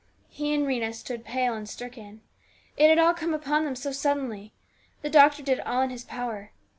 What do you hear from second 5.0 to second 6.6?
The doctor did all in his power.